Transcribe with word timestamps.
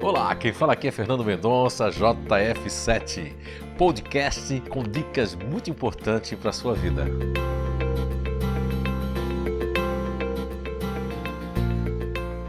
Olá, 0.00 0.32
quem 0.36 0.52
fala 0.52 0.74
aqui 0.74 0.86
é 0.86 0.92
Fernando 0.92 1.24
Mendonça, 1.24 1.88
JF7, 1.88 3.34
podcast 3.76 4.60
com 4.68 4.84
dicas 4.84 5.34
muito 5.34 5.70
importantes 5.70 6.38
para 6.38 6.50
a 6.50 6.52
sua 6.52 6.72
vida. 6.72 7.04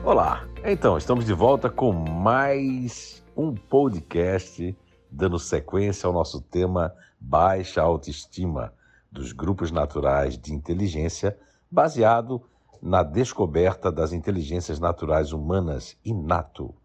Olá, 0.06 0.48
então 0.64 0.96
estamos 0.96 1.26
de 1.26 1.34
volta 1.34 1.72
com 1.72 1.92
mais 1.92 3.24
um 3.36 3.56
podcast 3.56 4.78
dando 5.10 5.40
sequência 5.40 6.06
ao 6.06 6.14
nosso 6.14 6.42
tema 6.42 6.94
Baixa 7.20 7.82
Autoestima 7.82 8.72
dos 9.12 9.34
grupos 9.34 9.72
naturais 9.72 10.38
de 10.38 10.54
inteligência, 10.54 11.36
baseado 11.70 12.44
na 12.80 13.02
descoberta 13.02 13.92
das 13.92 14.14
inteligências 14.14 14.80
naturais 14.80 15.34
humanas 15.34 15.98
inato. 16.06 16.76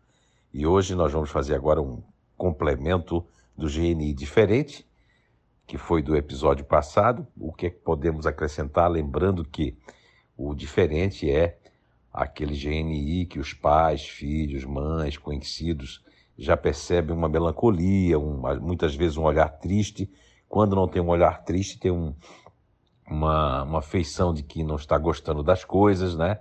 E 0.55 0.69
hoje 0.69 0.95
nós 0.95 1.13
vamos 1.13 1.31
fazer 1.31 1.57
agora 1.57 1.83
um 1.83 2.01
complemento 2.37 3.27
do 3.59 3.67
GNI 3.67 4.15
diferente, 4.15 4.87
que 5.67 5.77
foi 5.77 6.01
do 6.01 6.15
episódio 6.15 6.65
passado. 6.65 7.27
O 7.37 7.53
que, 7.53 7.67
é 7.67 7.71
que 7.71 7.81
podemos 7.81 8.25
acrescentar? 8.25 8.89
Lembrando 8.89 9.45
que 9.45 9.77
o 10.37 10.55
diferente 10.55 11.29
é 11.29 11.59
aquele 12.13 12.55
GNI 12.57 13.27
que 13.27 13.41
os 13.41 13.53
pais, 13.53 14.07
filhos, 14.07 14.65
mães, 14.65 15.19
conhecidos 15.19 16.05
já 16.39 16.57
percebem 16.57 17.17
uma 17.17 17.29
melancolia, 17.29 18.17
um, 18.17 18.41
muitas 18.61 18.95
vezes 18.95 19.17
um 19.17 19.25
olhar 19.25 19.49
triste. 19.49 20.09
Quando 20.49 20.77
não 20.77 20.87
tem 20.87 21.03
um 21.03 21.09
olhar 21.09 21.43
triste, 21.43 21.81
tem 21.81 21.91
um, 21.91 22.15
uma, 23.05 23.65
uma 23.65 23.83
feição 23.83 24.33
de 24.33 24.45
que 24.45 24.63
não 24.63 24.77
está 24.77 24.97
gostando 24.99 25.43
das 25.43 25.65
coisas, 25.65 26.17
né? 26.17 26.39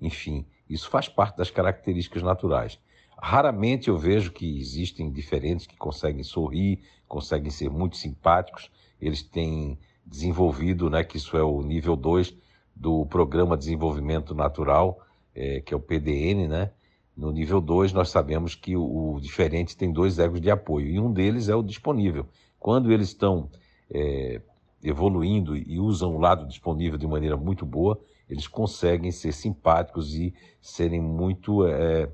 Enfim, 0.00 0.46
isso 0.68 0.88
faz 0.88 1.08
parte 1.08 1.36
das 1.36 1.50
características 1.50 2.22
naturais. 2.22 2.78
Raramente 3.22 3.88
eu 3.88 3.98
vejo 3.98 4.32
que 4.32 4.58
existem 4.58 5.10
diferentes 5.10 5.66
que 5.66 5.76
conseguem 5.76 6.22
sorrir, 6.22 6.80
conseguem 7.06 7.50
ser 7.50 7.68
muito 7.68 7.96
simpáticos. 7.96 8.70
Eles 9.00 9.22
têm 9.22 9.78
desenvolvido, 10.04 10.88
né, 10.88 11.04
que 11.04 11.18
isso 11.18 11.36
é 11.36 11.42
o 11.42 11.62
nível 11.62 11.96
2 11.96 12.34
do 12.74 13.04
Programa 13.06 13.56
de 13.56 13.64
Desenvolvimento 13.64 14.34
Natural, 14.34 14.98
é, 15.34 15.60
que 15.60 15.74
é 15.74 15.76
o 15.76 15.80
PDN, 15.80 16.48
né? 16.48 16.70
No 17.16 17.30
nível 17.30 17.60
2, 17.60 17.92
nós 17.92 18.08
sabemos 18.08 18.54
que 18.54 18.74
o, 18.74 19.14
o, 19.14 19.20
diferente 19.20 19.76
tem 19.76 19.92
dois 19.92 20.18
egos 20.18 20.40
de 20.40 20.50
apoio, 20.50 20.86
e 20.86 20.98
um 20.98 21.12
deles 21.12 21.48
é 21.50 21.54
o 21.54 21.62
disponível. 21.62 22.26
Quando 22.58 22.90
eles 22.90 23.08
estão 23.08 23.50
é, 23.90 24.40
evoluindo 24.82 25.54
e 25.54 25.78
usam 25.78 26.16
o 26.16 26.18
lado 26.18 26.46
disponível 26.46 26.96
de 26.96 27.06
maneira 27.06 27.36
muito 27.36 27.66
boa, 27.66 28.00
eles 28.28 28.48
conseguem 28.48 29.10
ser 29.10 29.32
simpáticos 29.32 30.14
e 30.14 30.32
serem 30.62 31.00
muito 31.00 31.66
é, 31.66 32.08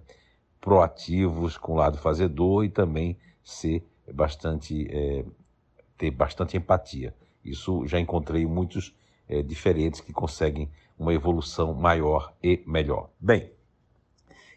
proativos 0.67 1.57
com 1.57 1.75
o 1.75 1.77
lado 1.77 1.97
fazedor 1.97 2.65
e 2.65 2.69
também 2.69 3.17
ser 3.41 3.87
bastante 4.13 4.85
é, 4.91 5.25
ter 5.97 6.11
bastante 6.11 6.57
empatia. 6.57 7.15
Isso 7.45 7.87
já 7.87 8.01
encontrei 8.01 8.45
muitos 8.45 8.93
é, 9.29 9.43
diferentes 9.43 10.01
que 10.01 10.13
conseguem 10.13 10.69
uma 10.99 11.15
evolução 11.15 11.73
maior 11.73 12.35
e 12.43 12.65
melhor. 12.67 13.11
Bem, 13.21 13.49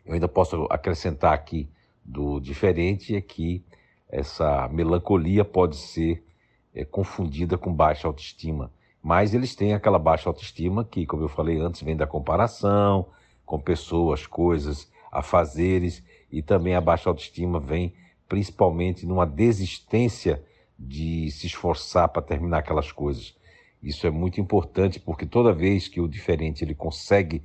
eu 0.03 0.15
ainda 0.15 0.27
posso 0.27 0.65
acrescentar 0.71 1.31
aqui 1.31 1.69
do 2.03 2.39
diferente 2.39 3.15
é 3.15 3.21
que 3.21 3.63
essa 4.09 4.67
melancolia 4.67 5.45
pode 5.45 5.75
ser 5.75 6.25
é, 6.73 6.83
confundida 6.83 7.55
com 7.55 7.71
baixa 7.71 8.07
autoestima. 8.07 8.71
Mas 8.99 9.35
eles 9.35 9.55
têm 9.55 9.75
aquela 9.75 9.99
baixa 9.99 10.27
autoestima 10.27 10.83
que, 10.83 11.05
como 11.05 11.21
eu 11.21 11.29
falei 11.29 11.59
antes, 11.59 11.83
vem 11.83 11.95
da 11.95 12.07
comparação 12.07 13.05
com 13.45 13.59
pessoas, 13.59 14.25
coisas, 14.25 14.91
afazeres, 15.11 16.03
e 16.31 16.41
também 16.41 16.75
a 16.75 16.81
baixa 16.81 17.09
autoestima 17.09 17.59
vem 17.59 17.93
principalmente 18.27 19.05
numa 19.05 19.25
desistência 19.25 20.43
de 20.77 21.29
se 21.31 21.47
esforçar 21.47 22.07
para 22.09 22.21
terminar 22.21 22.59
aquelas 22.59 22.91
coisas. 22.91 23.35
Isso 23.81 24.05
é 24.05 24.11
muito 24.11 24.39
importante 24.39 24.99
porque 24.99 25.25
toda 25.25 25.53
vez 25.53 25.87
que 25.87 25.99
o 25.99 26.07
diferente 26.07 26.63
ele 26.63 26.75
consegue 26.75 27.41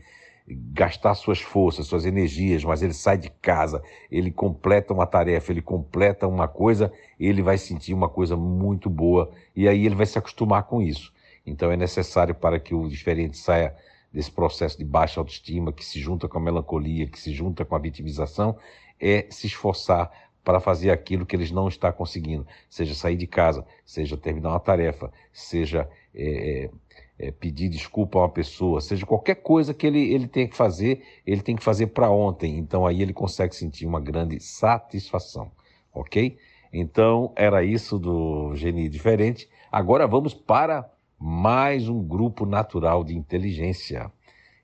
gastar 0.46 1.14
suas 1.14 1.40
forças, 1.40 1.86
suas 1.86 2.04
energias, 2.04 2.62
mas 2.62 2.82
ele 2.82 2.92
sai 2.92 3.16
de 3.16 3.30
casa, 3.30 3.82
ele 4.10 4.30
completa 4.30 4.92
uma 4.92 5.06
tarefa, 5.06 5.52
ele 5.52 5.62
completa 5.62 6.28
uma 6.28 6.46
coisa, 6.46 6.92
ele 7.18 7.40
vai 7.40 7.56
sentir 7.56 7.94
uma 7.94 8.08
coisa 8.08 8.36
muito 8.36 8.90
boa 8.90 9.30
e 9.56 9.66
aí 9.66 9.86
ele 9.86 9.94
vai 9.94 10.04
se 10.04 10.18
acostumar 10.18 10.64
com 10.64 10.82
isso. 10.82 11.12
Então 11.46 11.72
é 11.72 11.76
necessário 11.76 12.34
para 12.34 12.60
que 12.60 12.74
o 12.74 12.88
diferente 12.88 13.38
saia 13.38 13.74
desse 14.14 14.30
processo 14.30 14.78
de 14.78 14.84
baixa 14.84 15.20
autoestima, 15.20 15.72
que 15.72 15.84
se 15.84 15.98
junta 15.98 16.28
com 16.28 16.38
a 16.38 16.40
melancolia, 16.40 17.08
que 17.08 17.18
se 17.18 17.32
junta 17.32 17.64
com 17.64 17.74
a 17.74 17.80
vitimização, 17.80 18.56
é 19.00 19.26
se 19.28 19.48
esforçar 19.48 20.08
para 20.44 20.60
fazer 20.60 20.90
aquilo 20.90 21.26
que 21.26 21.34
eles 21.34 21.50
não 21.50 21.66
estão 21.66 21.90
conseguindo, 21.90 22.46
seja 22.70 22.94
sair 22.94 23.16
de 23.16 23.26
casa, 23.26 23.66
seja 23.84 24.16
terminar 24.16 24.50
uma 24.50 24.60
tarefa, 24.60 25.10
seja 25.32 25.88
é, 26.14 26.70
é, 27.18 27.30
pedir 27.32 27.68
desculpa 27.68 28.18
a 28.18 28.22
uma 28.22 28.28
pessoa, 28.28 28.80
seja 28.80 29.04
qualquer 29.04 29.36
coisa 29.36 29.74
que 29.74 29.84
ele, 29.84 30.12
ele 30.12 30.28
tenha 30.28 30.46
que 30.46 30.56
fazer, 30.56 31.02
ele 31.26 31.40
tem 31.40 31.56
que 31.56 31.64
fazer 31.64 31.88
para 31.88 32.08
ontem. 32.08 32.56
Então 32.56 32.86
aí 32.86 33.02
ele 33.02 33.12
consegue 33.12 33.56
sentir 33.56 33.84
uma 33.84 34.00
grande 34.00 34.38
satisfação, 34.38 35.50
ok? 35.92 36.38
Então 36.72 37.32
era 37.34 37.64
isso 37.64 37.98
do 37.98 38.54
Geni 38.54 38.88
Diferente. 38.88 39.48
Agora 39.72 40.06
vamos 40.06 40.34
para 40.34 40.88
mais 41.26 41.88
um 41.88 42.02
grupo 42.02 42.44
natural 42.44 43.02
de 43.02 43.16
inteligência 43.16 44.12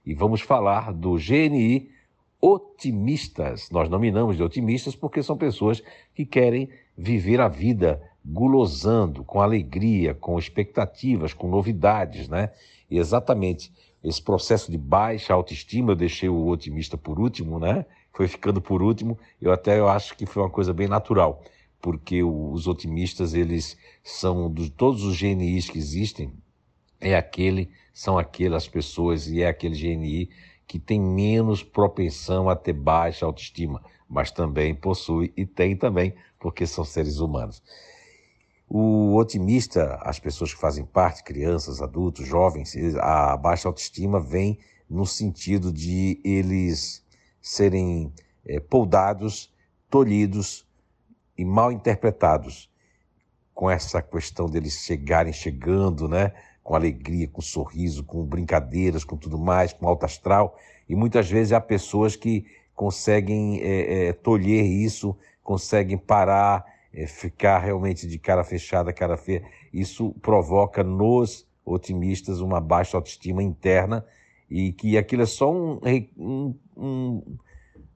e 0.05 0.13
vamos 0.13 0.43
falar 0.43 0.93
do 0.93 1.15
GNI 1.15 1.89
otimistas. 2.39 3.71
Nós 3.71 3.89
nominamos 3.89 4.37
de 4.37 4.43
otimistas 4.43 4.95
porque 4.95 5.23
são 5.23 5.39
pessoas 5.39 5.83
que 6.15 6.27
querem 6.27 6.69
viver 6.95 7.41
a 7.41 7.49
vida 7.49 8.03
gulosando, 8.23 9.25
com 9.25 9.41
alegria, 9.41 10.13
com 10.13 10.39
expectativas, 10.39 11.33
com 11.33 11.49
novidades, 11.49 12.29
né? 12.29 12.51
E 12.91 12.99
exatamente 12.99 13.73
esse 14.05 14.21
processo 14.21 14.71
de 14.71 14.77
baixa 14.77 15.33
autoestima, 15.33 15.93
eu 15.93 15.97
deixei 15.97 16.29
o 16.29 16.47
otimista 16.47 16.99
por 16.99 17.19
último, 17.19 17.59
né? 17.59 17.87
Foi 18.13 18.29
ficando 18.29 18.61
por 18.61 18.83
último, 18.83 19.19
eu 19.41 19.51
até 19.51 19.79
eu 19.79 19.89
acho 19.89 20.15
que 20.15 20.27
foi 20.27 20.43
uma 20.43 20.51
coisa 20.51 20.75
bem 20.75 20.89
natural, 20.89 21.43
porque 21.81 22.23
os 22.23 22.67
otimistas, 22.69 23.33
eles 23.33 23.79
são 24.05 24.53
de 24.53 24.71
todos 24.71 25.05
os 25.05 25.19
GNIs 25.19 25.71
que 25.71 25.79
existem, 25.79 26.35
é 27.01 27.17
aquele, 27.17 27.71
são 27.93 28.19
aquelas 28.19 28.69
pessoas 28.69 29.27
e 29.29 29.43
é 29.43 29.49
aquele 29.49 29.75
GNI 29.75 30.31
que 30.67 30.79
tem 30.79 31.01
menos 31.01 31.63
propensão 31.63 32.49
a 32.49 32.55
ter 32.55 32.73
baixa 32.73 33.27
autoestima, 33.27 33.83
mas 34.09 34.31
também 34.31 34.75
possui 34.75 35.33
e 35.37 35.45
tem 35.45 35.77
também, 35.77 36.15
porque 36.39 36.67
são 36.67 36.85
seres 36.85 37.19
humanos. 37.19 37.63
O 38.69 39.17
otimista, 39.17 39.99
as 40.03 40.21
pessoas 40.21 40.55
que 40.55 40.61
fazem 40.61 40.85
parte, 40.85 41.25
crianças, 41.25 41.83
adultos, 41.83 42.25
jovens, 42.25 42.77
a 42.99 43.37
baixa 43.37 43.67
autoestima 43.67 44.21
vem 44.21 44.61
no 44.89 45.05
sentido 45.05 45.73
de 45.73 46.21
eles 46.23 47.05
serem 47.41 48.13
é, 48.47 48.61
poldados, 48.61 49.53
tolhidos 49.89 50.65
e 51.37 51.45
mal 51.45 51.73
interpretados. 51.73 52.71
Com 53.53 53.69
essa 53.69 54.01
questão 54.01 54.47
deles 54.47 54.85
chegarem 54.85 55.33
chegando, 55.33 56.09
né? 56.09 56.33
Com 56.71 56.77
alegria, 56.77 57.27
com 57.27 57.43
sorriso, 57.43 58.05
com 58.05 58.25
brincadeiras, 58.25 59.03
com 59.03 59.17
tudo 59.17 59.37
mais, 59.37 59.73
com 59.73 59.89
alto 59.89 60.05
astral. 60.05 60.57
E 60.89 60.95
muitas 60.95 61.29
vezes 61.29 61.53
há 61.53 61.61
pessoas 61.61 62.15
que 62.15 62.47
conseguem 62.77 63.61
é, 63.61 64.07
é, 64.07 64.13
tolher 64.13 64.65
isso, 64.65 65.17
conseguem 65.43 65.99
parar 65.99 66.65
é, 66.95 67.09
ficar 67.09 67.59
realmente 67.59 68.07
de 68.07 68.21
cara 68.21 68.45
fechada, 68.45 68.93
cara 68.93 69.17
feia, 69.17 69.43
isso 69.73 70.15
provoca 70.23 70.85
nos 70.85 71.45
otimistas 71.65 72.41
uma 72.41 72.61
baixa 72.61 72.97
autoestima 72.97 73.43
interna 73.43 74.07
e 74.49 74.71
que 74.71 74.97
aquilo 74.97 75.23
é 75.23 75.27
só 75.27 75.53
um, 75.53 75.81
um, 76.17 76.55
um 76.77 77.23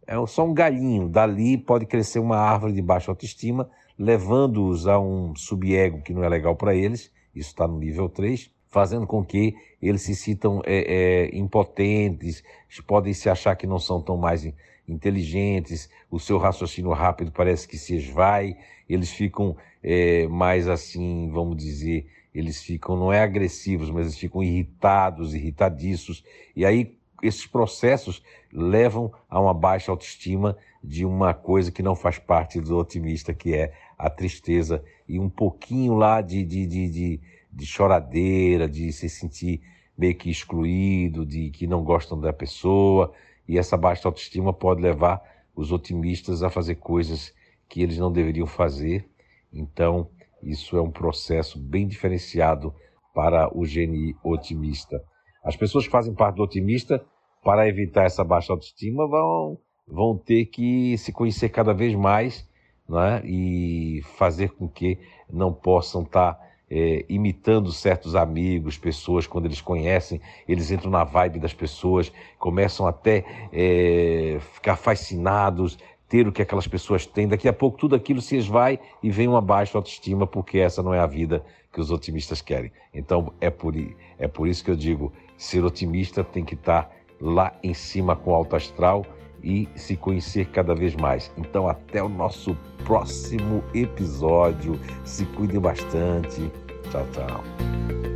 é 0.05 0.15
só 0.27 0.45
um 0.45 0.53
galinho. 0.53 1.09
Dali 1.09 1.57
pode 1.57 1.87
crescer 1.87 2.19
uma 2.19 2.39
árvore 2.39 2.73
de 2.73 2.83
baixa 2.83 3.09
autoestima, 3.09 3.71
levando-os 3.97 4.89
a 4.89 4.99
um 4.99 5.33
subego 5.37 6.03
que 6.03 6.13
não 6.13 6.25
é 6.25 6.29
legal 6.29 6.57
para 6.57 6.75
eles, 6.75 7.13
isso 7.33 7.51
está 7.51 7.69
no 7.69 7.79
nível 7.79 8.09
3, 8.09 8.51
fazendo 8.75 9.07
com 9.07 9.25
que 9.25 9.55
eles 9.81 10.03
se 10.03 10.17
sintam 10.17 10.61
é, 10.67 11.29
é, 11.29 11.39
impotentes, 11.39 12.43
podem 12.89 13.13
se 13.13 13.31
achar 13.31 13.55
que 13.55 13.69
não 13.69 13.79
são 13.79 14.03
tão 14.03 14.17
mais 14.17 14.53
inteligentes, 14.89 15.89
o 16.11 16.19
seu 16.19 16.39
raciocínio 16.39 16.91
rápido 16.91 17.31
parece 17.31 17.69
que 17.69 17.79
se 17.79 17.95
esvai, 17.95 18.57
eles 18.89 19.13
ficam 19.13 19.57
é, 19.81 20.27
mais 20.27 20.67
assim, 20.67 21.31
vamos 21.31 21.57
dizer, 21.57 22.09
eles 22.35 22.65
ficam, 22.65 22.97
não 22.97 23.13
é 23.13 23.23
agressivos, 23.23 23.91
mas 23.91 24.07
eles 24.07 24.19
ficam 24.19 24.43
irritados, 24.43 25.37
irritadiços, 25.37 26.25
e 26.57 26.67
aí 26.67 26.99
esses 27.23 27.47
processos 27.47 28.25
levam 28.53 29.13
a 29.31 29.41
uma 29.41 29.55
baixa 29.55 29.93
autoestima 29.93 30.57
de 30.83 31.07
uma 31.07 31.33
coisa 31.33 31.71
que 31.71 31.83
não 31.83 31.95
faz 31.95 32.19
parte 32.19 32.61
do 32.61 32.77
otimista, 32.77 33.33
que 33.33 33.55
é 33.55 33.73
a 34.05 34.11
tristeza 34.11 34.85
e 35.09 35.19
um 35.19 35.31
pouquinho 35.31 35.95
lá 35.95 36.21
de, 36.21 36.45
de, 36.45 36.67
de, 36.67 36.91
de, 36.91 37.21
de 37.51 37.67
choradeira, 37.67 38.69
de 38.69 38.93
se 38.93 39.09
sentir 39.09 39.63
meio 39.97 40.15
que 40.15 40.29
excluído, 40.29 41.25
de 41.25 41.49
que 41.49 41.67
não 41.67 41.83
gostam 41.83 42.21
da 42.21 42.31
pessoa, 42.31 43.15
e 43.49 43.57
essa 43.57 43.79
baixa 43.79 44.07
autoestima 44.07 44.53
pode 44.53 44.83
levar 44.83 45.23
os 45.57 45.73
otimistas 45.73 46.43
a 46.43 46.51
fazer 46.51 46.75
coisas 46.75 47.33
que 47.67 47.81
eles 47.81 47.97
não 47.97 48.13
deveriam 48.13 48.47
fazer. 48.47 49.09
Então, 49.51 50.11
isso 50.43 50.77
é 50.77 50.83
um 50.83 50.91
processo 50.91 51.59
bem 51.59 51.89
diferenciado 51.89 52.75
para 53.15 53.57
o 53.57 53.65
gene 53.65 54.15
otimista. 54.23 55.03
As 55.43 55.57
pessoas 55.57 55.87
que 55.87 55.91
fazem 55.91 56.13
parte 56.13 56.37
do 56.37 56.43
otimista, 56.43 57.03
para 57.43 57.67
evitar 57.67 58.05
essa 58.05 58.23
baixa 58.23 58.53
autoestima, 58.53 59.09
vão, 59.09 59.59
vão 59.89 60.19
ter 60.19 60.45
que 60.47 60.99
se 60.99 61.11
conhecer 61.11 61.49
cada 61.49 61.73
vez 61.73 61.95
mais 61.95 62.47
né? 62.89 63.23
e 63.25 64.03
fazer 64.17 64.51
com 64.51 64.69
que 64.69 64.99
não 65.31 65.53
possam 65.53 66.03
estar 66.03 66.39
é, 66.71 67.05
imitando 67.09 67.71
certos 67.73 68.17
amigos, 68.17 68.79
pessoas, 68.79 69.27
quando 69.27 69.47
eles 69.47 69.61
conhecem, 69.61 70.21
eles 70.49 70.71
entram 70.71 70.91
na 70.91 71.05
vibe 71.05 71.39
das 71.39 71.55
pessoas, 71.55 72.13
começam 72.39 72.87
até 72.87 73.25
é, 73.53 74.39
ficar 74.53 74.77
fascinados, 74.77 75.79
ter 76.09 76.27
o 76.27 76.33
que 76.33 76.43
aquelas 76.43 76.67
pessoas 76.67 77.07
têm. 77.07 77.29
Daqui 77.29 77.49
a 77.49 77.53
pouco 77.53 77.79
tudo 77.79 77.95
aquilo 77.95 78.21
se 78.21 78.37
esvai 78.37 78.79
e 79.03 79.11
vem 79.11 79.29
uma 79.29 79.41
baixa 79.41 79.77
autoestima, 79.77 80.27
porque 80.27 80.59
essa 80.59 80.83
não 80.83 80.95
é 80.95 80.99
a 80.99 81.07
vida 81.07 81.45
que 81.73 81.81
os 81.81 81.91
otimistas 81.91 82.41
querem. 82.41 82.73
Então 82.93 83.33
é 83.41 83.51
por, 83.51 83.75
é 84.19 84.29
por 84.29 84.49
isso 84.49 84.65
que 84.65 84.71
eu 84.71 84.77
digo: 84.77 85.13
ser 85.37 85.65
otimista 85.65 86.23
tem 86.23 86.45
que 86.45 86.55
estar 86.55 86.91
lá 87.21 87.53
em 87.63 87.75
cima 87.75 88.15
com 88.15 88.35
alto 88.35 88.57
astral 88.57 89.05
e 89.45 89.69
se 89.77 89.97
conhecer 89.97 90.47
cada 90.47 90.75
vez 90.75 90.97
mais. 90.97 91.31
Então, 91.37 91.69
até 91.69 92.03
o 92.03 92.09
nosso 92.09 92.57
próximo 92.85 93.63
episódio. 93.75 94.81
Se 95.05 95.25
cuidem 95.27 95.61
bastante. 95.61 96.51
Tchau, 96.91 97.07
tchau. 97.13 98.14